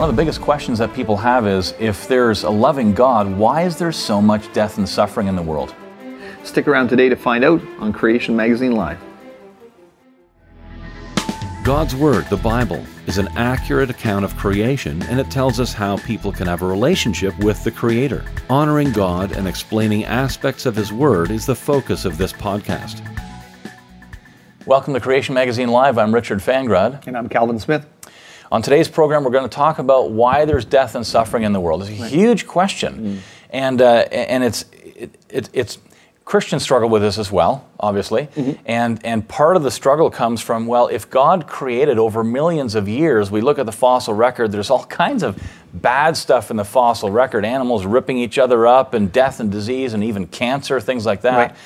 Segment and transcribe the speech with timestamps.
[0.00, 3.64] One of the biggest questions that people have is if there's a loving God, why
[3.64, 5.74] is there so much death and suffering in the world?
[6.42, 8.98] Stick around today to find out on Creation Magazine Live.
[11.62, 15.98] God's Word, the Bible, is an accurate account of creation and it tells us how
[15.98, 18.24] people can have a relationship with the Creator.
[18.48, 23.06] Honoring God and explaining aspects of His Word is the focus of this podcast.
[24.64, 25.98] Welcome to Creation Magazine Live.
[25.98, 27.06] I'm Richard Fangrad.
[27.06, 27.86] And I'm Calvin Smith.
[28.52, 31.60] On today's program, we're going to talk about why there's death and suffering in the
[31.60, 31.82] world.
[31.82, 33.18] It's a huge question, mm.
[33.50, 35.78] and uh, and it's it, it, it's
[36.24, 38.60] Christians struggle with this as well, obviously, mm-hmm.
[38.66, 42.88] and and part of the struggle comes from well, if God created over millions of
[42.88, 44.50] years, we look at the fossil record.
[44.50, 45.40] There's all kinds of
[45.72, 49.94] bad stuff in the fossil record, animals ripping each other up, and death and disease,
[49.94, 51.36] and even cancer, things like that.
[51.36, 51.56] Right.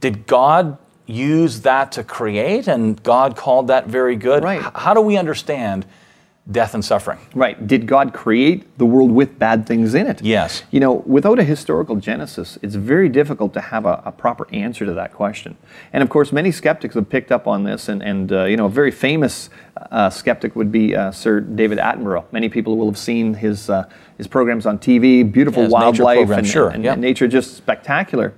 [0.00, 4.44] Did God use that to create, and God called that very good?
[4.44, 4.64] Right.
[4.64, 5.84] H- how do we understand?
[6.50, 7.18] Death and suffering.
[7.34, 7.66] Right.
[7.66, 10.22] Did God create the world with bad things in it?
[10.22, 10.62] Yes.
[10.70, 14.86] You know, without a historical genesis, it's very difficult to have a, a proper answer
[14.86, 15.56] to that question.
[15.92, 18.66] And of course, many skeptics have picked up on this, and, and uh, you know,
[18.66, 19.50] a very famous
[19.90, 22.24] uh, skeptic would be uh, Sir David Attenborough.
[22.30, 26.46] Many people will have seen his, uh, his programs on TV, beautiful yeah, wildlife, and,
[26.46, 26.68] sure.
[26.68, 26.92] and, yep.
[26.92, 28.34] and nature just spectacular.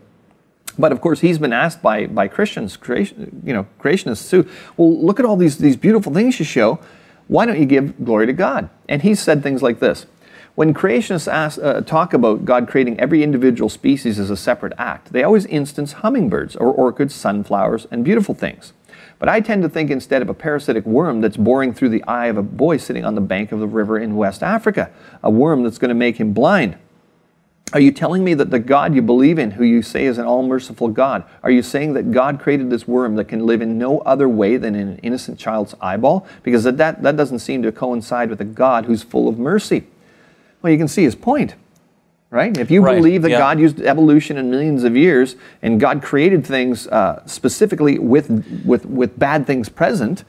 [0.79, 4.49] But of course, he's been asked by, by Christians, creation, you know, creationists too.
[4.77, 6.79] Well, look at all these, these beautiful things you show
[7.29, 8.71] why don't you give glory to God?
[8.89, 10.07] And he said things like this
[10.55, 15.13] When creationists ask, uh, talk about God creating every individual species as a separate act,
[15.13, 18.73] they always instance hummingbirds or orchids, sunflowers, and beautiful things.
[19.19, 22.27] But I tend to think instead of a parasitic worm that's boring through the eye
[22.27, 24.91] of a boy sitting on the bank of the river in West Africa,
[25.23, 26.79] a worm that's going to make him blind.
[27.73, 30.25] Are you telling me that the God you believe in, who you say is an
[30.25, 33.77] all merciful God, are you saying that God created this worm that can live in
[33.77, 36.27] no other way than in an innocent child's eyeball?
[36.43, 39.85] Because that, that, that doesn't seem to coincide with a God who's full of mercy.
[40.63, 41.57] Well, you can see his point,
[42.31, 42.57] right?
[42.57, 42.97] If you right.
[42.97, 43.39] believe that yeah.
[43.39, 48.31] God used evolution in millions of years and God created things uh, specifically with,
[48.65, 50.25] with, with bad things present,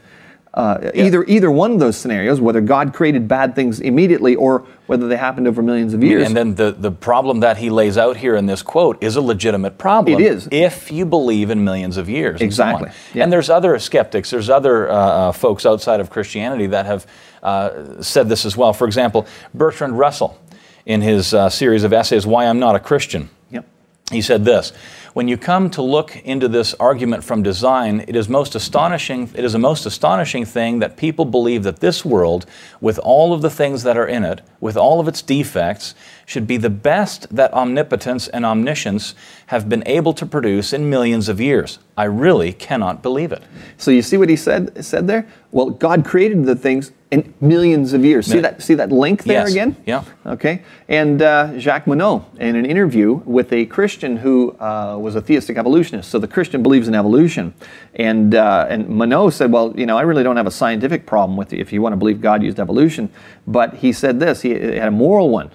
[0.52, 1.04] uh, yeah.
[1.04, 5.16] Either either one of those scenarios, whether God created bad things immediately or whether they
[5.16, 6.26] happened over millions of years.
[6.26, 9.20] And then the, the problem that he lays out here in this quote is a
[9.20, 10.20] legitimate problem.
[10.20, 10.48] It is.
[10.50, 12.40] If you believe in millions of years.
[12.40, 12.86] Exactly.
[12.86, 13.22] And, so yeah.
[13.22, 17.06] and there's other skeptics, there's other uh, uh, folks outside of Christianity that have
[17.44, 18.72] uh, said this as well.
[18.72, 20.36] For example, Bertrand Russell,
[20.84, 23.68] in his uh, series of essays, Why I'm Not a Christian, yep.
[24.10, 24.72] he said this
[25.12, 29.30] when you come to look into this argument from design, it is most astonishing.
[29.34, 32.46] It is a most astonishing thing that people believe that this world,
[32.80, 35.94] with all of the things that are in it, with all of its defects,
[36.30, 41.28] should be the best that omnipotence and omniscience have been able to produce in millions
[41.28, 41.80] of years.
[41.96, 43.42] I really cannot believe it.
[43.78, 45.26] So you see what he said said there?
[45.50, 48.28] Well, God created the things in millions of years.
[48.28, 49.50] See that see that link there yes.
[49.50, 49.76] again?
[49.86, 50.04] Yeah.
[50.24, 50.62] Okay.
[50.88, 55.56] And uh, Jacques Monod, in an interview with a Christian who uh, was a theistic
[55.56, 57.54] evolutionist, so the Christian believes in evolution,
[57.94, 61.36] and uh, and Monod said, well, you know, I really don't have a scientific problem
[61.36, 63.10] with you if you want to believe God used evolution,
[63.48, 64.42] but he said this.
[64.42, 65.50] He had a moral one.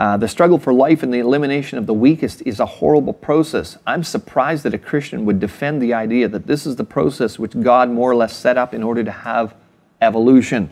[0.00, 3.76] Uh, the struggle for life and the elimination of the weakest is a horrible process.
[3.86, 7.52] I'm surprised that a Christian would defend the idea that this is the process which
[7.60, 9.54] God more or less set up in order to have
[10.00, 10.70] evolution.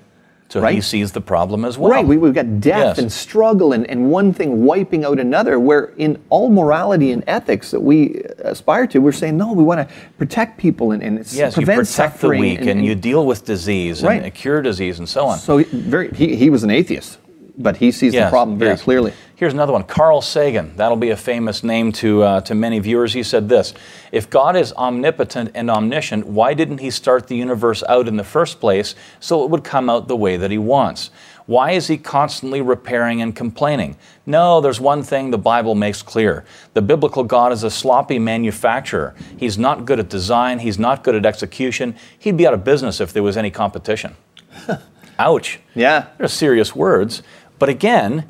[0.49, 0.75] So right?
[0.75, 1.91] he sees the problem as well.
[1.91, 2.07] Right.
[2.07, 2.99] We, have got death yes.
[3.01, 7.71] and struggle and, and one thing wiping out another, where in all morality and ethics
[7.73, 11.53] that we aspire to, we're saying, no, we want to protect people and, and yes,
[11.53, 12.41] prevent you protect suffering.
[12.41, 14.23] the weak and, and, you deal with disease right.
[14.23, 15.39] and cure disease and so on.
[15.39, 17.19] So very, he, he was an atheist
[17.59, 18.83] but he sees yes, the problem very yes.
[18.83, 19.13] clearly.
[19.35, 20.75] Here's another one Carl Sagan.
[20.77, 23.13] That'll be a famous name to, uh, to many viewers.
[23.13, 23.75] He said this
[24.13, 28.25] If God is omnipotent and omniscient, why didn't he start the universe out in the
[28.25, 31.11] first place so it would come out the way that he wants?
[31.47, 33.97] Why is he constantly repairing and complaining?
[34.27, 36.45] No, there's one thing the Bible makes clear.
[36.75, 39.15] The biblical God is a sloppy manufacturer.
[39.39, 41.97] He's not good at design, he's not good at execution.
[42.19, 44.15] He'd be out of business if there was any competition.
[45.19, 45.59] Ouch.
[45.75, 46.07] Yeah.
[46.17, 47.23] They're serious words.
[47.59, 48.25] But again,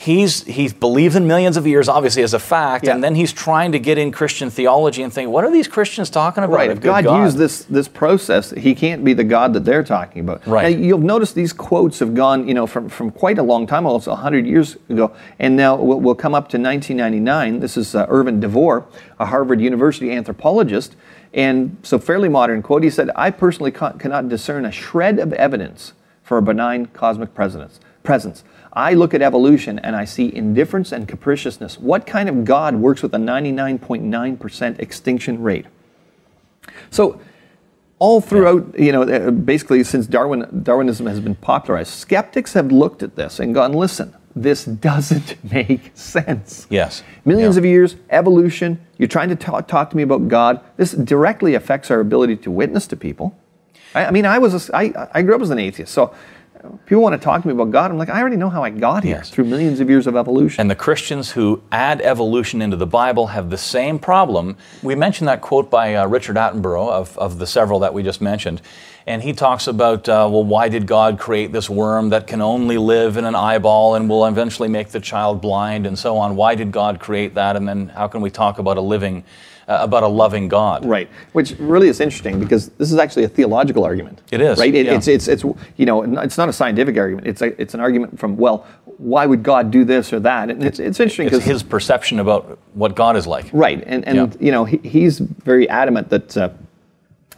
[0.00, 2.94] he's he's believed in millions of years, obviously as a fact, yeah.
[2.94, 6.08] and then he's trying to get in Christian theology and think, what are these Christians
[6.08, 6.56] talking about?
[6.56, 6.70] Right.
[6.70, 10.22] If God, God, used this this process, He can't be the God that they're talking
[10.22, 10.46] about.
[10.46, 10.74] Right.
[10.74, 13.86] Now, you'll notice these quotes have gone, you know, from from quite a long time,
[13.86, 17.60] almost hundred years ago, and now we'll, we'll, come up to 1999.
[17.60, 18.86] This is uh, Irvin DeVore,
[19.18, 20.96] a Harvard University anthropologist.
[21.32, 25.92] And so, fairly modern quote, he said, I personally cannot discern a shred of evidence
[26.22, 27.80] for a benign cosmic presence.
[28.02, 28.44] presence.
[28.72, 31.78] I look at evolution and I see indifference and capriciousness.
[31.78, 35.66] What kind of God works with a 99.9% extinction rate?
[36.90, 37.20] So,
[37.98, 43.02] all throughout, you know, uh, basically since Darwin, Darwinism has been popularized, skeptics have looked
[43.02, 46.66] at this and gone, listen, this doesn't make sense.
[46.70, 47.02] Yes.
[47.24, 47.60] Millions Yeah.
[47.60, 50.60] of years, evolution, you're trying to talk, talk to me about God.
[50.76, 53.36] This directly affects our ability to witness to people.
[53.94, 56.14] I, I mean, I was, a, I, I grew up as an atheist, so
[56.86, 57.90] people want to talk to me about God.
[57.90, 59.30] I'm like, I already know how I got here Yes.
[59.30, 60.60] through millions of years of evolution.
[60.60, 64.56] And the Christians who add evolution into the Bible have the same problem.
[64.82, 68.20] We mentioned that quote by uh, Richard Attenborough of, of the several that we just
[68.20, 68.60] mentioned.
[69.06, 72.76] And he talks about, uh, well, why did God create this worm that can only
[72.78, 76.36] live in an eyeball and will eventually make the child blind and so on?
[76.36, 77.56] Why did God create that?
[77.56, 79.24] And then how can we talk about a living,
[79.70, 80.84] about a loving God?
[80.84, 84.20] Right, which really is interesting because this is actually a theological argument.
[84.30, 84.74] It is, right.
[84.74, 84.94] It, yeah.
[84.94, 85.44] It's it's it's
[85.76, 87.26] you know it's not a scientific argument.
[87.26, 88.66] It's a, it's an argument from well,
[88.98, 90.50] why would God do this or that?
[90.50, 93.46] And it's it's interesting because his perception about what God is like.
[93.52, 94.28] right, and and Yeah.
[94.40, 96.36] you know he, he's very adamant that.
[96.36, 96.50] Uh,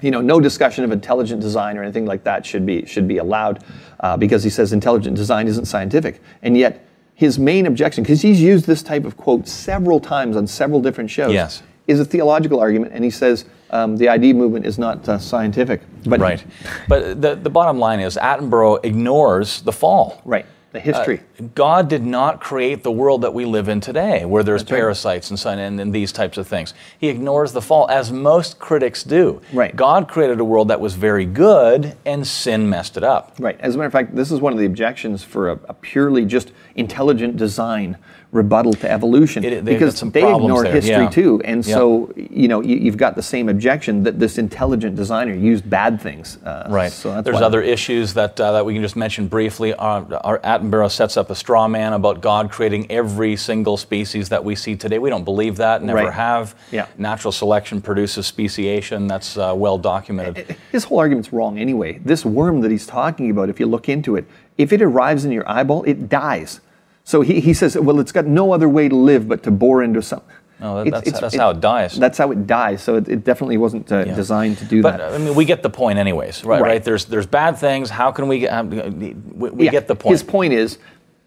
[0.01, 3.19] you know, no discussion of intelligent design or anything like that should be should be
[3.19, 3.63] allowed,
[4.01, 6.85] uh, because he says intelligent design isn't scientific, and yet
[7.15, 11.09] his main objection, because he's used this type of quote several times on several different
[11.09, 11.63] shows, Yes.
[11.87, 15.81] Is a theological argument, and he says um, the ID movement is not uh, scientific.
[16.07, 16.45] But Right.
[16.89, 20.21] But the, the bottom line is Attenborough ignores the fall.
[20.25, 21.21] right, the history.
[21.55, 24.71] God did not create the world that we live in today, where there's right.
[24.71, 26.73] parasites and, so- and, and these types of things.
[26.99, 29.43] He ignores the fall, as most critics do.
[29.53, 29.75] Right.
[29.75, 33.35] God created a world that was very good, and sin messed it up.
[33.39, 33.61] right.
[33.61, 36.25] As a matter of fact, this is one of the objections for a, a purely
[36.25, 37.99] just intelligent design
[38.33, 41.09] rebuttal to evolution It- because they ignore there, history yeah.
[41.11, 41.75] too, and Yeah.
[41.75, 46.01] so you know you, you've got the same objection that this intelligent designer used bad
[46.01, 46.39] things.
[46.45, 46.91] Uh, Right.
[46.91, 49.75] So that's There's other issues that, uh, that we can just mention briefly.
[49.75, 54.43] Our, our Attenborough sets up a straw man about God creating every single species that
[54.43, 54.99] we see today.
[54.99, 56.13] We don't believe that, never Right.
[56.15, 56.55] have.
[56.71, 56.87] Yeah.
[56.97, 59.09] Natural selection produces speciation.
[59.09, 60.57] That's uh, well documented.
[60.73, 62.01] His whole argument's wrong anyway.
[62.03, 64.25] This worm that he's talking about, if you look into it,
[64.57, 66.61] if it arrives in your eyeball, it dies.
[67.05, 69.83] So he, he says, well, it's got no other way to live but to bore
[69.83, 70.29] into something.
[70.61, 71.99] No, It's- that's- it's- that's how it dies.
[71.99, 72.83] That's how it dies.
[72.83, 74.15] So it, it definitely wasn't uh, Yeah.
[74.15, 75.13] designed to do But that.
[75.15, 76.61] I mean, we get the point, anyways, right?
[76.63, 76.69] Right.
[76.69, 76.85] Right.
[76.85, 77.91] There's there's bad things.
[77.91, 78.47] How can we?
[78.47, 80.13] Um, we we Yeah, get the point.
[80.13, 80.79] His point is,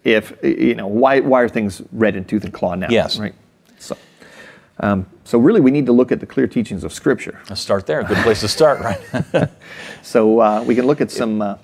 [0.04, 2.86] if you know, why why are things red in tooth and claw now?
[2.88, 3.18] Yes.
[3.18, 3.34] Right.
[3.78, 3.94] So,
[4.80, 7.38] um, so really, we need to look at the clear teachings of Scripture.
[7.50, 8.02] Let's start there.
[8.04, 9.50] Good place to start, right?
[10.02, 11.56] So uh, we can look at some uh,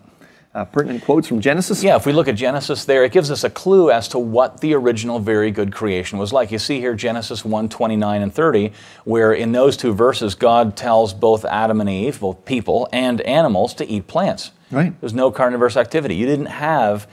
[0.54, 1.82] uh, pertinent quotes from Genesis.
[1.82, 1.96] yeah.
[1.96, 4.74] If we look at Genesis, there it gives us a clue as to what the
[4.74, 6.50] original very good creation was like.
[6.52, 8.72] You see here Genesis 1, 29 and 30,
[9.04, 13.72] where in those two verses God tells both Adam and Eve, both people and animals,
[13.74, 14.50] to eat plants.
[14.70, 14.98] Right.
[15.00, 16.16] There's no carnivorous activity.
[16.16, 17.06] You didn't have.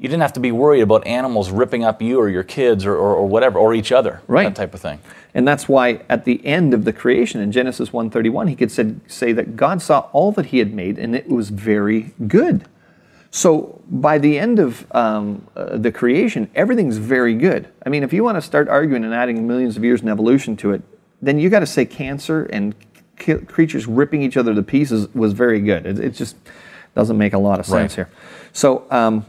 [0.00, 2.94] You didn't have to be worried about animals ripping up you or your kids or,
[2.94, 4.44] or, or whatever, or each other, Right.
[4.44, 5.00] that type of thing.
[5.34, 9.00] And that's why at the end of the creation in Genesis 1:31 he could said,
[9.08, 12.64] say that God saw all that he had made and it was very good.
[13.30, 17.68] So by the end of um, uh, the creation, everything's very good.
[17.84, 20.56] I mean, if you want to start arguing and adding millions of years in evolution
[20.58, 20.82] to it,
[21.20, 22.74] then you got to say cancer and
[23.18, 25.84] ki- creatures ripping each other to pieces was very good.
[25.84, 26.36] It, it just
[26.94, 28.06] doesn't make a lot of sense Right.
[28.06, 28.14] here.
[28.52, 29.26] So um,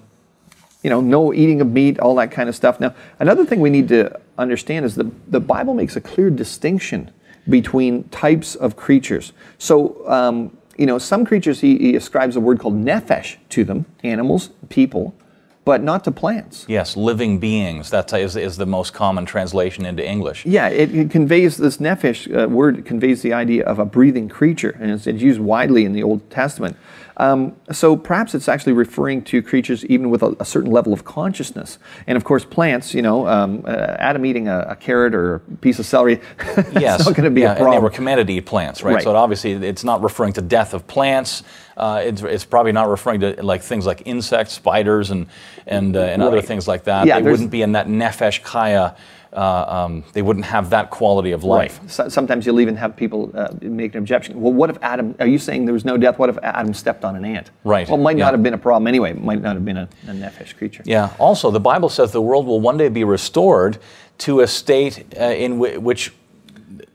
[0.84, 2.80] you know, no eating of meat, all that kind of stuff.
[2.80, 7.12] Now, another thing we need to understand is the, the Bible makes a clear distinction
[7.50, 9.34] between types of creatures.
[9.58, 13.86] So, um, you know, some creatures he, he ascribes a word called nephesh to them,
[14.02, 15.14] animals, people,
[15.66, 16.66] but not to plants.
[16.70, 17.90] Yes, living beings.
[17.90, 20.46] That is, is the most common translation into English.
[20.46, 24.78] Yeah, it, it conveys this nephesh uh, word conveys the idea of a breathing creature,
[24.80, 26.78] and it's, it's used widely in the Old Testament.
[27.20, 31.04] Um, so perhaps it's actually referring to creatures even with a, a certain level of
[31.04, 31.78] consciousness.
[32.08, 32.94] And of course, plants.
[32.94, 36.22] You know, um, uh, Adam eating a, a carrot or a piece of celery.
[36.80, 37.74] Yes, it's not going to be yeah, a problem.
[37.74, 38.96] And they were commanded to eat plants, right?
[38.96, 39.04] Right.
[39.04, 41.44] So it obviously, it's not referring to death of plants.
[41.76, 45.28] Uh, it's, it's probably not referring to like things like insects, spiders, and
[45.66, 47.08] and uh, and other things like that.
[47.08, 48.96] Yeah, they wouldn't be in that nephesh chayyah.
[49.32, 51.80] Uh, um, they wouldn't have that quality of life.
[51.88, 54.42] So, sometimes you'll even have people uh, make an objection.
[54.42, 55.14] Well, what if Adam?
[55.20, 56.18] Are you saying there was no death?
[56.18, 57.52] What if Adam stepped on an ant?
[57.64, 58.26] Right, Well, it might yeah.
[58.26, 59.12] not have been a problem anyway.
[59.12, 60.82] It might not have been a, a nephesh creature.
[60.86, 61.14] Yeah.
[61.20, 63.78] Also, the Bible says the world will one day be restored
[64.20, 66.12] to a state uh, in whi- which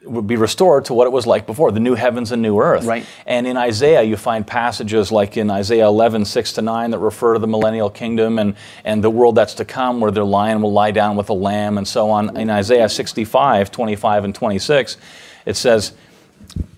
[0.05, 2.85] would be restored to what it was like before, the new heavens and new earth.
[2.85, 3.07] Right.
[3.27, 7.35] And in Isaiah, you find passages like in Isaiah 11, 6 to 9, that refer
[7.35, 8.55] to the millennial kingdom and,
[8.85, 11.79] and the world that's to come, where the lion will lie down with the lamb
[11.79, 12.37] and so on.
[12.37, 14.97] In Isaiah 65, 25, and 26,
[15.47, 15.93] it says,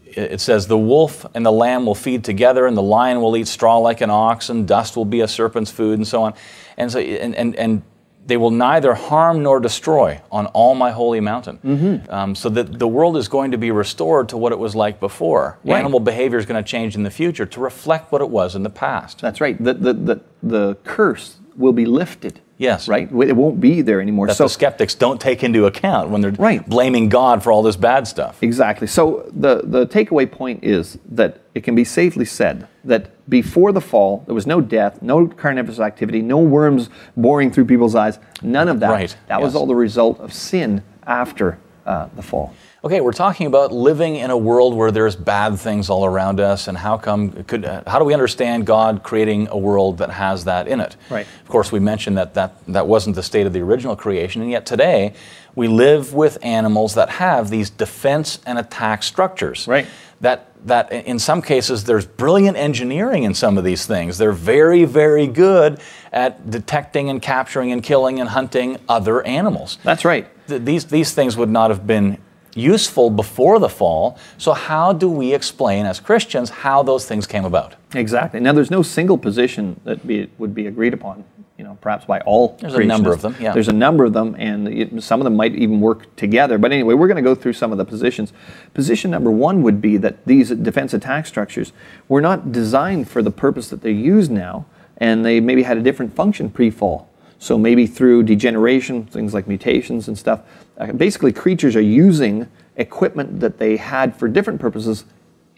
[0.06, 3.46] it says the wolf and the lamb will feed together and the lion will eat
[3.46, 6.32] straw like an ox and dust will be a serpent's food and so on
[6.78, 7.82] and so and and, and
[8.26, 11.58] they will neither harm nor destroy on all my holy mountain.
[11.64, 12.10] Mm-hmm.
[12.10, 15.00] Um, so that the world is going to be restored to what it was like
[15.00, 15.58] before.
[15.64, 15.78] Right.
[15.78, 18.62] Animal behavior is going to change in the future to reflect what it was in
[18.62, 19.20] the past.
[19.20, 19.62] That's right.
[19.62, 22.40] The, the, the, the curse will be lifted.
[22.58, 22.88] Yes.
[22.88, 23.10] Right?
[23.10, 24.26] It won't be there anymore.
[24.26, 26.66] That so the skeptics don't take into account when they're Right.
[26.66, 28.42] blaming God for all this bad stuff.
[28.42, 28.86] Exactly.
[28.86, 33.80] So the, the takeaway point is that it can be safely said that before the
[33.80, 38.68] fall, there was no death, no carnivorous activity, no worms boring through people's eyes, none
[38.68, 38.90] of that.
[38.90, 42.54] Right, That was all the result of sin after uh, the fall.
[42.84, 46.68] Okay, we're talking about living in a world where there's bad things all around us,
[46.68, 50.44] and how come could uh, how do we understand God creating a world that has
[50.44, 50.96] that in it?
[51.10, 51.26] Right.
[51.42, 54.50] Of course, we mentioned that that that wasn't the state of the original creation, and
[54.50, 55.14] yet today
[55.56, 59.66] we live with animals that have these defense and attack structures.
[59.66, 59.86] Right.
[60.20, 64.18] That that in some cases there's brilliant engineering in some of these things.
[64.18, 65.80] They're very very good
[66.12, 70.26] at detecting and capturing and killing and hunting other animals That's right.
[70.48, 72.18] th- these these things would not have been
[72.56, 74.18] useful before the fall.
[74.38, 77.74] So how do we explain as Christians how those things came about?
[77.94, 78.40] Exactly.
[78.40, 81.24] Now, there's no single position that be, would be agreed upon,
[81.58, 82.56] you know, perhaps by all.
[82.60, 83.52] There's a number of them, yeah.
[83.52, 86.58] There's a number of them, and it, some of them might even work together.
[86.58, 88.32] But anyway, we're going to go through some of the positions.
[88.74, 91.72] Position number one would be that these defense attack structures
[92.08, 94.66] were not designed for the purpose that they're used now,
[94.98, 97.08] and they maybe had a different function pre-fall.
[97.38, 100.40] So maybe through degeneration, things like mutations and stuff,
[100.78, 105.04] uh, basically creatures are using equipment that they had for different purposes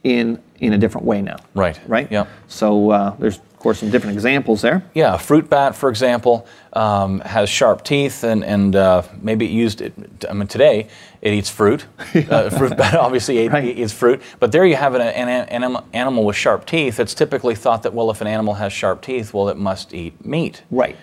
[0.04, 1.36] in in a different way now.
[1.54, 1.78] Right.
[1.86, 2.10] Right.
[2.10, 2.26] Yeah.
[2.46, 4.84] So uh, there's of course some different examples there.
[4.94, 9.50] Yeah, a fruit bat, for example, um, has sharp teeth, and and uh, maybe it
[9.50, 9.92] used it.
[10.30, 10.86] I mean, today
[11.20, 11.84] it eats fruit.
[12.14, 13.64] uh, fruit bat obviously ate, Right.
[13.76, 17.00] eats fruit, but there you have an, an, an animal with sharp teeth.
[17.00, 20.24] It's typically thought that well, if an animal has sharp teeth, well, it must eat
[20.24, 20.62] meat.
[20.70, 20.96] Right.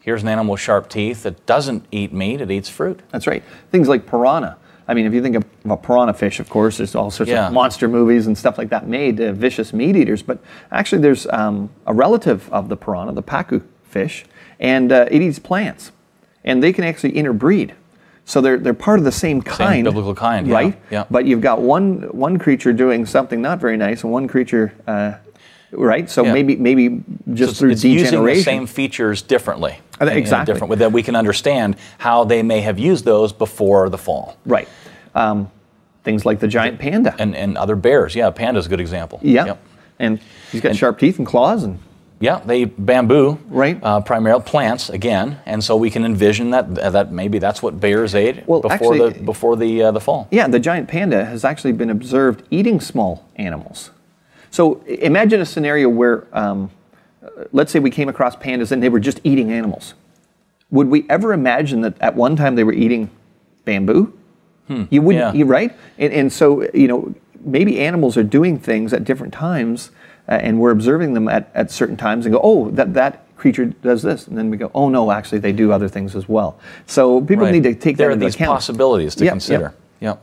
[0.00, 3.02] Here's an animal with sharp teeth that doesn't eat meat; it eats fruit.
[3.12, 3.44] That's right.
[3.70, 4.56] Things like piranha.
[4.86, 7.46] I mean, if you think of a piranha fish, of course, there's all sorts Yeah.
[7.46, 10.22] of monster movies and stuff like that made, uh, vicious meat eaters.
[10.22, 10.38] But
[10.70, 14.24] actually, there's um, a relative of the piranha, the pacu fish,
[14.60, 15.90] and uh, it eats plants.
[16.44, 17.74] And they can actually interbreed.
[18.26, 19.84] So they're, they're part of the same kind.
[19.84, 20.78] biblical kind, yeah, Right?
[20.90, 21.04] yeah.
[21.10, 25.14] But you've got one, one creature doing something not very nice and one creature, uh,
[25.76, 26.08] right?
[26.10, 26.32] So Yeah.
[26.32, 27.02] maybe, maybe
[27.34, 28.38] just it's, through it's using degeneration.
[28.40, 29.78] the same features differently.
[30.00, 30.52] Uh, in- in a exactly.
[30.54, 34.36] different that we can understand how they may have used those before the fall.
[34.46, 34.68] Right.
[35.14, 35.50] Um,
[36.02, 37.14] things like the giant panda.
[37.18, 39.20] And, and other bears, yeah, panda's a good example.
[39.22, 39.46] yeah.
[39.46, 39.58] Yep.
[40.00, 40.18] And
[40.50, 41.78] he's got sharp teeth and claws and
[42.20, 43.78] Yeah, they bamboo, Right.
[43.82, 48.14] Uh, primarily plants again, and so we can envision that that maybe that's what bears
[48.14, 50.26] ate Well, before actually- the before the uh, the fall.
[50.30, 53.90] yeah, the giant panda has actually been observed eating small animals.
[54.54, 56.70] So imagine a scenario where, um,
[57.50, 59.94] let's say we came across pandas and they were just eating animals.
[60.70, 63.10] Would we ever imagine that at one time they were eating
[63.64, 64.16] bamboo?
[64.68, 65.38] You wouldn't, yeah.
[65.38, 65.72] you right?
[65.98, 67.12] And, and so you know,
[67.44, 69.90] maybe animals are doing things at different times,
[70.28, 73.66] uh, and we're observing them at, at certain times and go, oh, that that creature
[73.66, 76.60] does this, and then we go, oh no, actually they do other things as well.
[76.86, 77.52] So people Right.
[77.52, 79.32] need to take there that are these possibilities to Yep, yep.
[79.32, 79.74] consider.
[79.98, 80.22] Yep.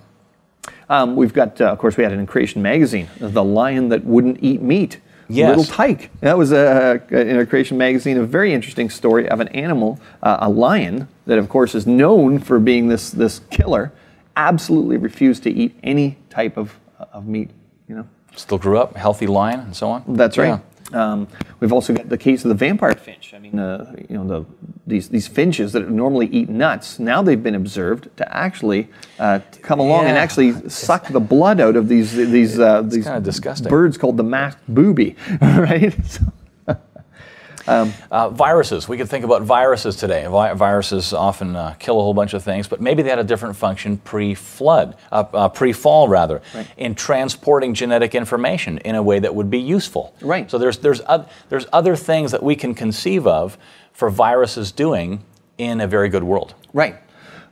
[0.91, 4.03] Um, we've got, uh, of course, we had it in Creation Magazine, the lion that
[4.03, 4.99] wouldn't eat meat.
[5.29, 5.47] Yes.
[5.57, 6.11] Little tyke.
[6.19, 10.39] That was a, in a Creation Magazine, a very interesting story of an animal, uh,
[10.41, 13.93] a lion, that of course is known for being this, this killer,
[14.35, 17.51] absolutely refused to eat any type of, of meat.
[17.87, 20.03] You know, Still grew up, healthy lion, and so on.
[20.09, 20.59] that's Yeah.
[20.93, 21.27] Um,
[21.59, 23.33] we've also got the case of the vampire finch.
[23.33, 24.45] I mean, uh, you know, the,
[24.87, 26.99] these these finches that normally eat nuts.
[26.99, 31.75] Now they've been observed to actually uh, come along and actually suck the blood out
[31.75, 33.69] of these these uh, these kinda disgusting.
[33.69, 35.15] birds called the masked booby.
[35.41, 35.93] Right?
[36.05, 36.23] So-
[37.67, 38.87] Uh, viruses.
[38.87, 40.25] We could think about viruses today.
[40.27, 43.23] Vi- viruses often uh, kill a whole bunch of things, but maybe they had a
[43.23, 46.41] different function pre-flood, uh, uh, pre-fall rather,
[46.77, 50.13] in transporting genetic information in a way that would be useful.
[50.21, 50.49] Right.
[50.49, 51.01] So there's there's
[51.49, 53.57] there's other things that we can conceive of
[53.93, 55.23] for viruses doing
[55.57, 56.55] in a very good world.
[56.73, 56.95] right.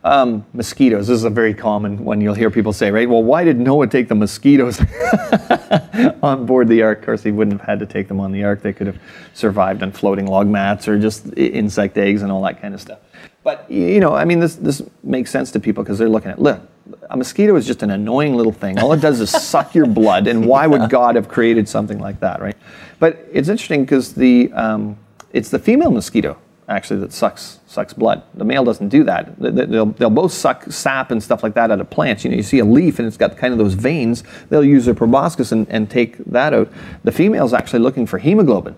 [0.02, 1.08] Um, mosquitoes.
[1.08, 3.06] This is a very common one you'll hear people say, right?
[3.06, 4.80] Well, why did Noah take the mosquitoes
[6.22, 7.00] on board the ark?
[7.00, 8.62] Of course, he wouldn't have had to take them on the ark.
[8.62, 8.98] They could have
[9.34, 12.98] survived on floating log mats or just insect eggs and all that kind of stuff.
[13.42, 16.40] But you know, I mean, this this makes sense to people because they're looking at
[16.40, 16.62] look.
[17.10, 18.78] A mosquito is just an annoying little thing.
[18.78, 22.20] All it does is suck your blood, and why would God have created something like
[22.20, 22.56] that, right?
[22.98, 24.96] But it's interesting because the um,
[25.32, 26.38] it's the female mosquito
[26.70, 28.22] actually that sucks sucks blood.
[28.34, 29.38] The male doesn't do that.
[29.38, 32.24] They- they- They'll, they'll both suck sap and stuff like that out of plants.
[32.24, 34.24] You know, you see a leaf and it's got kind of those veins.
[34.48, 36.68] They'll use their proboscis and, and take that out.
[37.04, 38.76] The female's actually looking for hemoglobin.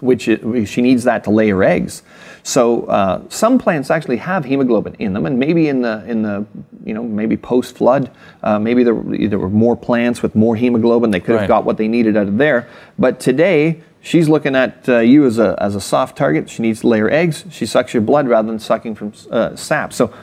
[0.00, 2.02] which it, she needs that to lay her eggs.
[2.42, 6.44] So uh, some plants actually have hemoglobin in them, and maybe in the in the
[6.84, 8.10] you know maybe post flood,
[8.42, 8.94] uh, maybe there,
[9.28, 11.10] there were more plants with more hemoglobin.
[11.12, 11.48] They could have Right.
[11.48, 12.66] got what they needed out of there.
[12.98, 16.48] But today she's looking at uh, you as a as a soft target.
[16.48, 17.44] She needs to lay her eggs.
[17.50, 19.92] She sucks your blood rather than sucking from uh, sap.
[19.92, 20.14] So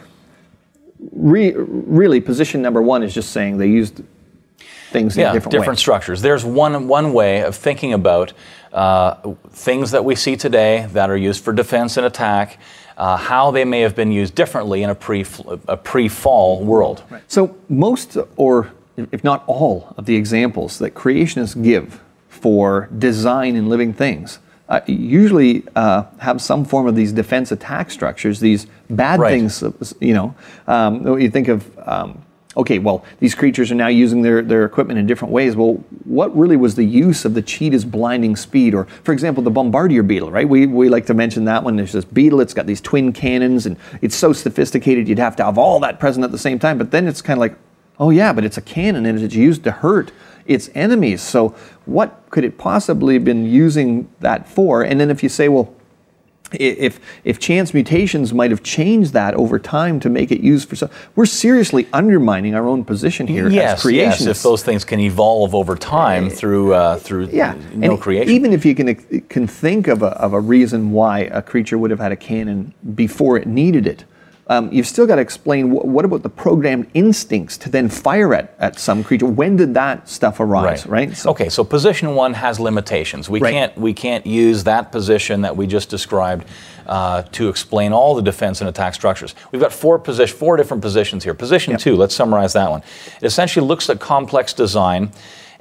[1.11, 4.01] re- really, position number one is just saying they used
[4.91, 5.81] things in yeah, a different, different way.
[5.81, 6.21] structures.
[6.21, 8.33] There's one one way of thinking about
[8.71, 12.59] uh, things that we see today that are used for defense and attack,
[12.97, 15.25] uh, how they may have been used differently in a pre
[15.67, 17.03] a pre fall world.
[17.27, 22.00] So most, or if not all, of the examples that creationists give
[22.41, 24.39] for design in living things
[24.71, 28.39] uh, usually uh, have some form of these defense attack structures.
[28.39, 29.31] These bad Right.
[29.31, 30.33] things, uh, you know.
[30.67, 31.69] Um, you think of.
[31.87, 32.23] Um,
[32.57, 35.55] Okay, well, these creatures are now using their, their equipment in different ways.
[35.55, 38.73] Well, what really was the use of the cheetah's blinding speed?
[38.73, 40.49] Or, for example, the bombardier beetle, right?
[40.49, 41.77] We, we like to mention that one.
[41.77, 45.45] There's this beetle, it's got these twin cannons, and it's so sophisticated you'd have to
[45.45, 46.77] have all that present at the same time.
[46.77, 47.55] But then it's kind of like,
[48.01, 50.11] oh, yeah, but it's a cannon and it's used to hurt
[50.45, 51.21] its enemies.
[51.21, 51.55] So,
[51.85, 54.83] what could it possibly have been using that for?
[54.83, 55.73] And then if you say, well,
[56.53, 60.75] if if chance mutations might have changed that over time to make it used for
[60.75, 63.93] some, we're seriously undermining our own position here as creationists.
[63.95, 64.21] yes.
[64.25, 68.33] If those things can evolve over time through uh, through yeah, no and creation.
[68.33, 68.95] even if you can
[69.29, 72.73] can think of a, of a reason why a creature would have had a cannon
[72.95, 74.03] before it needed it,
[74.51, 78.33] um, you've still got to explain wh- what about the programmed instincts to then fire
[78.33, 79.25] at, at some creature.
[79.25, 80.85] When did that stuff arise?
[80.85, 81.15] Right.
[81.15, 83.29] So- okay, so position one has limitations.
[83.29, 83.53] We Right.
[83.53, 86.45] can't we can't use that position that we just described
[86.85, 89.35] uh, to explain all the defense and attack structures.
[89.51, 91.33] We've got four position four different positions here.
[91.33, 92.81] Position two, let's summarize that one.
[93.21, 95.11] It essentially looks at complex design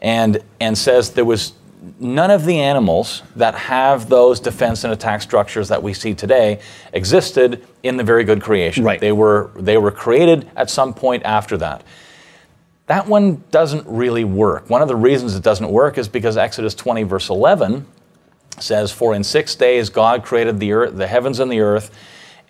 [0.00, 1.52] and and says there was
[1.98, 6.60] none of the animals that have those defense and attack structures that we see today
[6.92, 8.84] existed in the very good creation.
[8.84, 9.00] Right.
[9.00, 11.84] They were they were created at some point after that.
[12.86, 14.68] That one doesn't really work.
[14.68, 17.86] One of the reasons it doesn't work is because Exodus 20, verse 11
[18.58, 21.96] says, For in six days God created the earth, the heavens and the earth,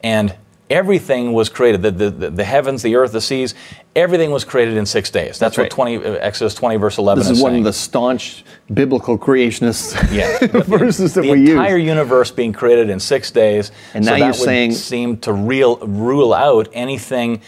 [0.02, 0.34] and
[0.70, 3.54] everything was created the, the, the, the heavens, the earth, the seas,
[3.96, 5.38] everything was created in six days.
[5.38, 5.64] That's, That's right.
[5.64, 7.60] what 20, uh, Exodus 20, verse 11 This is one saying.
[7.62, 10.38] of the staunch biblical creationists Yeah.
[10.62, 13.72] verses that the we entire universe being created in six days.
[13.94, 17.42] And so now that you're would saying- seem to real, rule out anything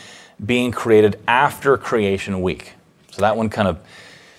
[0.45, 2.73] being created after creation week.
[3.13, 3.79] So that one kind of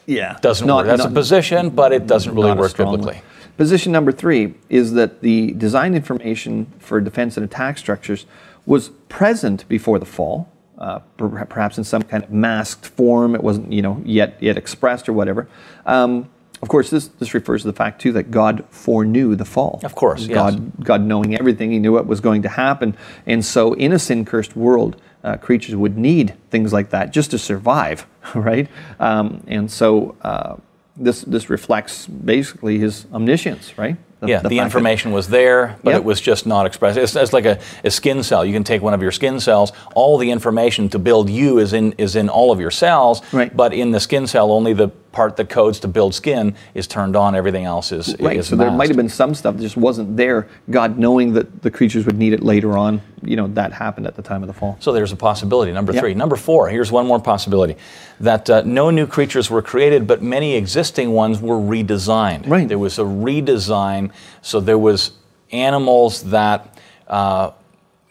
[0.06, 0.88] Yeah, doesn't Not- work.
[0.88, 3.00] That's not- a position, but it doesn't really work strong one.
[3.00, 3.22] biblically.
[3.56, 8.26] Position number three is that the design information for defense and attack structures
[8.66, 13.36] was present before the fall, uh, per- perhaps in some kind of masked form.
[13.36, 15.48] It wasn't, you know, yet yet expressed or whatever.
[15.86, 16.30] Um,
[16.64, 19.82] of course, this, this refers to the fact too that God foreknew the fall.
[19.84, 20.36] Of course, yes.
[20.36, 22.96] God God knowing everything, He knew what was going to happen,
[23.26, 24.96] and so in a sin cursed world,
[25.26, 28.70] uh, creatures would need things like that just to survive, right?
[28.98, 30.56] Um, and so uh,
[30.96, 33.98] this this reflects basically His omniscience, right?
[34.28, 36.00] Yeah, the, that- information was there, but Yep.
[36.02, 36.98] it was just not expressed.
[36.98, 38.44] It's, it's like a, a skin cell.
[38.46, 39.72] You can take one of your skin cells.
[39.96, 43.56] All the information to build you is in is in all of your cells, Right.
[43.56, 47.16] but in the skin cell, only the part that codes to build skin is turned
[47.16, 47.36] on.
[47.36, 50.18] Everything else is Right, is so there might have been some stuff that just wasn't
[50.18, 50.48] there.
[50.70, 54.16] God knowing that the creatures would need it later on, you know, that happened at
[54.16, 54.76] the time of the fall.
[54.82, 55.72] So there's a possibility.
[55.72, 56.02] Number Yep.
[56.02, 56.14] three.
[56.14, 57.78] Number four, here's one more possibility
[58.20, 62.50] that uh, no new creatures were created, but many existing ones were redesigned.
[62.50, 62.68] Right.
[62.68, 64.12] There was a redesign.
[64.42, 65.12] So there was
[65.52, 67.52] animals that uh,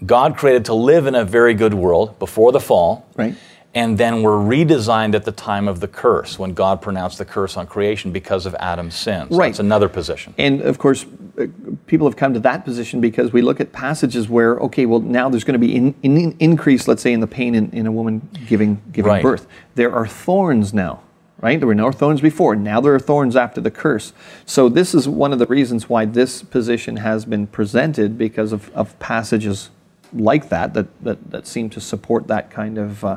[0.06, 3.06] God created to live in a very good world before the fall.
[3.16, 3.34] Right.
[3.74, 7.56] And then were redesigned at the time of the curse, when God pronounced the curse
[7.56, 9.28] on creation because of Adam's sin.
[9.30, 9.46] So Right.
[9.48, 10.34] That's another position.
[10.36, 11.06] And of course,
[11.38, 11.46] uh,
[11.86, 15.30] people have come to that position because we look at passages where, okay, well, now
[15.30, 17.86] there's going to be an in, in, increase, let's say, in the pain in, in
[17.86, 19.22] a woman giving giving Right.
[19.22, 19.46] birth.
[19.74, 21.00] There are thorns now,
[21.40, 21.58] right?
[21.58, 22.54] There were no thorns before.
[22.54, 24.12] Now there are thorns after the curse.
[24.44, 28.70] So this is one of the reasons why this position has been presented because of,
[28.74, 29.70] of passages
[30.12, 33.16] like that, that that that seem to support that kind of uh,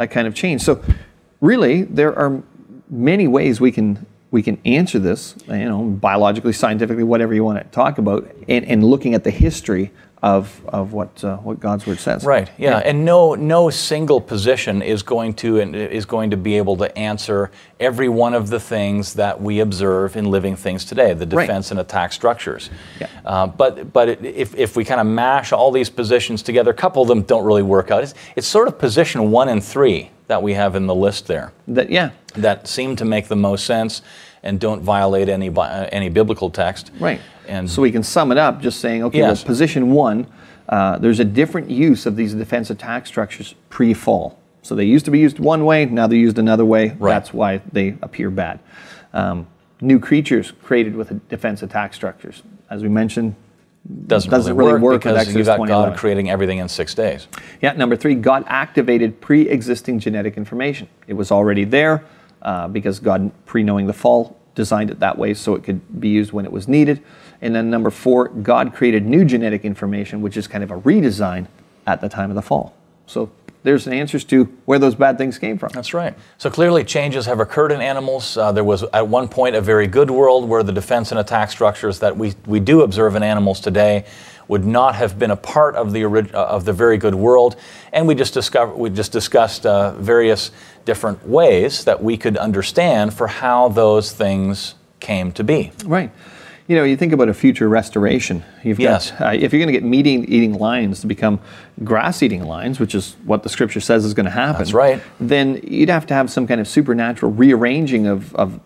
[0.00, 0.62] that kind of change.
[0.62, 0.82] So
[1.42, 2.42] really, there are
[2.88, 7.58] many ways we can we can answer this, you know, biologically, scientifically, whatever you want
[7.58, 9.90] to talk about, and, and looking at the history
[10.22, 12.24] of of what uh, what God's word says.
[12.24, 12.50] Right.
[12.58, 12.78] Yeah.
[12.78, 17.50] And no no single position is going to is going to be able to answer
[17.78, 21.46] every one of the things that we observe in living things today, the Right.
[21.46, 22.68] defense and attack structures.
[23.00, 23.06] Yeah.
[23.24, 26.74] Uh, but but it, if if we kind of mash all these positions together, a
[26.74, 28.02] couple of them don't really work out.
[28.02, 31.52] It's, it's sort of position one and three that we have in the list there
[31.66, 32.10] That yeah.
[32.34, 34.02] that seem to make the most sense
[34.42, 35.50] and don't violate any
[35.92, 36.90] any biblical text.
[37.00, 37.20] Right.
[37.50, 39.42] And So we can sum it up just saying, okay, Yes.
[39.42, 40.26] well, position one,
[40.68, 44.38] uh, there's a different use of these defense attack structures pre fall.
[44.62, 46.96] So they used to be used one way, now they're used another way.
[46.98, 47.12] Right.
[47.12, 48.60] That's why they appear bad.
[49.12, 49.46] Um,
[49.80, 52.42] new creatures created with defense attack structures.
[52.68, 53.34] As we mentioned,
[54.06, 57.26] doesn't, doesn't really really work, work because you've got God creating everything in six days.
[57.62, 60.86] Yeah, number three, God activated pre existing genetic information.
[61.08, 62.04] It was already there
[62.42, 66.08] uh, because God, pre knowing the fall, designed it that way so it could be
[66.08, 67.02] used when it was needed.
[67.42, 71.46] And then number four, God created new genetic information, which is kind of a redesign
[71.86, 72.74] at the time of the fall.
[73.06, 73.30] So
[73.62, 75.70] there's answers to where those bad things came from.
[75.72, 76.14] That's right.
[76.38, 78.36] So clearly, changes have occurred in animals.
[78.36, 81.50] Uh, there was at one point a very good world where the defense and attack
[81.50, 84.06] structures that we, we do observe in animals today
[84.50, 87.54] would not have been a part of the orig- uh, of the very good world.
[87.92, 90.50] And we just discovered we just discussed uh, various
[90.84, 95.70] different ways that we could understand for how those things came to be.
[95.86, 96.10] Right.
[96.66, 98.44] You know, you think about a future restoration.
[98.62, 99.10] You've Yes.
[99.10, 101.38] got, uh, if you're going to get meat eating lions to become
[101.82, 104.58] grass eating lions, which is what the scripture says is going to happen.
[104.58, 105.00] That's right.
[105.18, 108.60] Then you'd have to have some kind of supernatural rearranging of, of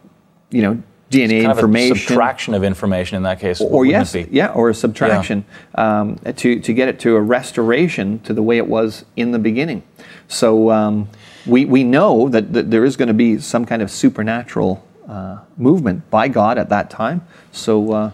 [0.51, 0.83] you know,
[1.15, 3.61] DNA Kind of a subtraction of information in that case.
[3.61, 8.33] or yes, yeah, or a subtraction um, to, to get it to a restoration to
[8.35, 9.83] the way it was in the beginning.
[10.29, 11.09] So um,
[11.47, 15.39] we, we know that, that there is going to be some kind of supernatural uh,
[15.57, 17.27] movement by God at that time.
[17.53, 18.11] So uh,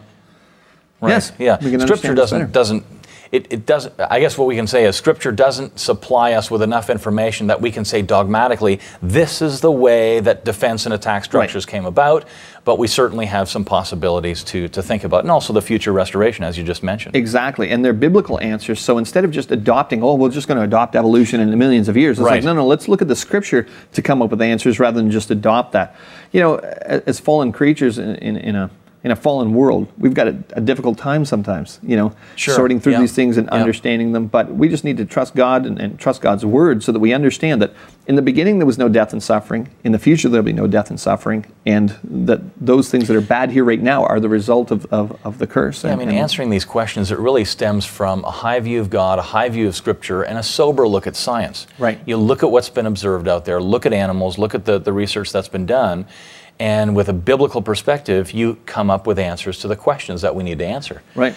[1.00, 1.10] Right.
[1.10, 1.58] yes, Yeah.
[1.58, 2.84] Scripture doesn't doesn't
[3.32, 6.62] it, it doesn't I guess what we can say is Scripture doesn't supply us with
[6.62, 11.24] enough information that we can say dogmatically this is the way that defense and attack
[11.24, 12.24] structures came about,
[12.64, 16.44] but we certainly have some possibilities to to think about, and also the future restoration,
[16.44, 17.14] as you just mentioned.
[17.16, 18.80] Exactly, and they're biblical answers.
[18.80, 21.88] So instead of just adopting, oh, we're just going to adopt evolution in the millions
[21.88, 22.36] of years, it's Right.
[22.36, 25.10] like, no, no, let's look at the scripture to come up with answers rather than
[25.10, 25.94] just adopt that.
[26.32, 28.70] You know, as fallen creatures in, in, in a
[29.02, 31.78] in a fallen world, we've got a, a difficult time sometimes.
[31.82, 33.54] You know, Sure, sorting through yeah, these things and yeah.
[33.54, 34.26] understanding them.
[34.26, 37.14] But we just need to trust God and, and trust God's word so that we
[37.14, 37.72] understand that
[38.06, 39.70] in the beginning there was no death and suffering.
[39.84, 43.20] In the future there'll be no death and suffering, and that those things that are
[43.22, 45.84] bad here right now are the result of, of, of the curse.
[45.84, 48.90] I And- mean, and- answering these questions, it really stems from a high view of
[48.90, 51.66] God, a high view of Scripture, and a sober look at science.
[51.78, 51.98] Right.
[52.04, 54.92] You look at what's been observed out there, look at animals, look at the, the
[54.92, 56.04] research that's been done,
[56.60, 60.44] and with a biblical perspective, you come up with answers to the questions that we
[60.44, 61.02] need to answer.
[61.16, 61.34] right.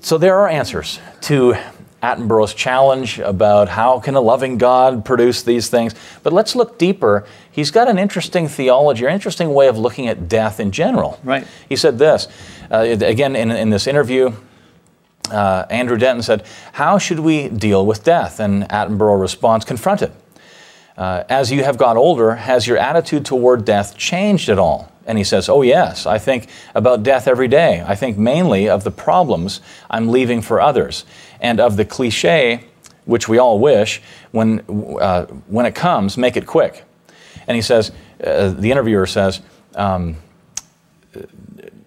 [0.00, 1.56] So there are answers to
[2.02, 5.94] Attenborough's challenge about how can a loving God produce these things.
[6.22, 7.26] But let's look deeper.
[7.50, 11.20] He's got an interesting theology, or interesting way of looking at death in general.
[11.22, 11.46] Right.
[11.68, 12.26] He said this
[12.70, 14.32] uh, again in, in this interview.
[15.30, 18.40] Uh, Andrew Denton said, How should we deal with death?
[18.40, 20.12] And Attenborough responds, Confront it.
[21.00, 24.92] Uh, as you have got older, has your attitude toward death changed at all?
[25.06, 27.82] And he says, Oh, yes, I think about death every day.
[27.86, 31.06] I think mainly of the problems I'm leaving for others
[31.40, 32.66] and of the cliche,
[33.06, 34.62] which we all wish, when,
[35.00, 36.84] uh, when it comes, make it quick.
[37.46, 39.40] And he says, uh, The interviewer says,
[39.76, 40.16] um,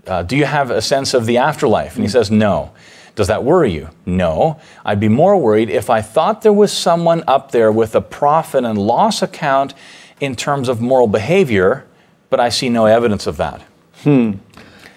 [0.07, 1.93] uh, Do you have a sense of the afterlife?
[1.93, 2.71] And he says, No.
[3.15, 3.89] Does that worry you?
[4.05, 4.59] No.
[4.83, 8.63] I'd be more worried if I thought there was someone up there with a profit
[8.63, 9.73] and loss account
[10.19, 11.85] in terms of moral behavior,
[12.29, 13.61] but I see no evidence of that.
[14.03, 14.33] Hmm.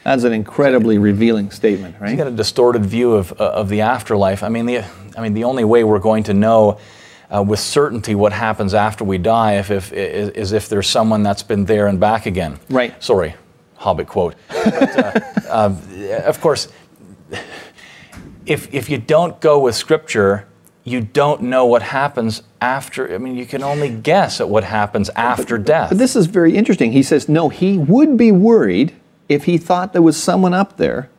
[0.05, 2.12] That's an incredibly revealing statement, right?
[2.12, 4.42] You got a distorted view of, uh, of the afterlife.
[4.42, 4.85] I mean, the,
[5.16, 6.79] I mean, the only way we're going to know
[7.35, 11.22] uh, with certainty what happens after we die if, if, is, is if there's someone
[11.24, 12.59] that's been there and back again.
[12.70, 13.02] Right.
[13.02, 13.35] Sorry,
[13.74, 14.37] Hobbit quote.
[14.48, 16.68] But, uh, uh, of course,
[18.47, 20.47] if, if you don't go with Scripture,
[20.85, 23.13] you don't know what happens after.
[23.13, 25.91] I mean, you can only guess at what happens after death.
[25.91, 26.93] But this is very interesting.
[26.93, 28.95] He says, no, he would be worried
[29.29, 31.11] if he thought there was someone up there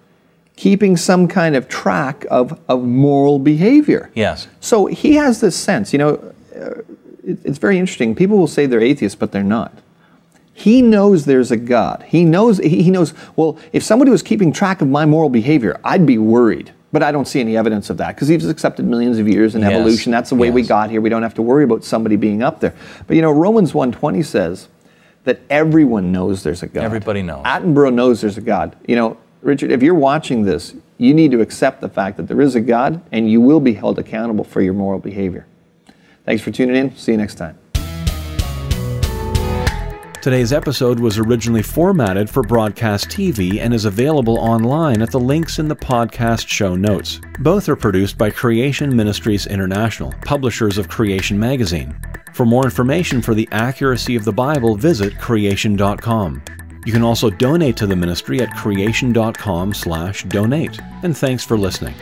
[0.55, 4.09] keeping some kind of track of, of moral behavior.
[4.15, 4.47] yes.
[4.59, 6.81] So he has this sense, you know, uh,
[7.23, 8.15] it, it's very interesting.
[8.15, 9.71] People will say they're atheists, but they're not.
[10.53, 12.03] He knows there's a God.
[12.07, 15.79] He knows, he, he knows, well, if somebody was keeping track of my moral behavior,
[15.83, 16.73] I'd be worried.
[16.97, 19.61] But I don't see any evidence of that because he's accepted millions of years in
[19.61, 20.11] Yes, evolution.
[20.11, 20.99] That's the way we got here.
[20.99, 22.73] We don't have to worry about somebody being up there.
[23.05, 24.67] But you know, Romans 1.20 says
[25.23, 26.83] that everyone knows there's a God.
[26.83, 27.45] Everybody knows.
[27.45, 28.75] Attenborough knows there's a God.
[28.87, 32.41] You know, Richard, if you're watching this, you need to accept the fact that there
[32.41, 35.45] is a God and you will be held accountable for your moral behavior.
[36.25, 36.95] Thanks for tuning in.
[36.95, 37.59] See you next time.
[40.21, 45.59] Today's episode was originally formatted for broadcast TV and is available online at the links
[45.59, 47.19] in the podcast show notes.
[47.39, 51.95] Both are produced by Creation Ministries International, publishers of Creation Magazine.
[52.33, 56.43] For more information for the accuracy of the Bible, visit creation.com.
[56.85, 60.79] You can also donate to the ministry at creation.com/donate.
[61.03, 61.93] And thanks for listening.